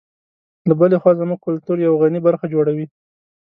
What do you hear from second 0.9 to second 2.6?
خوا زموږ کلتور یوه غني برخه